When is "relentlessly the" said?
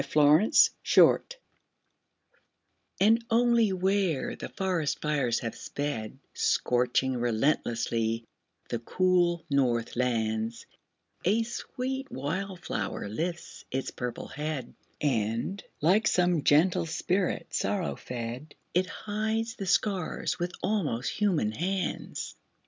7.17-8.79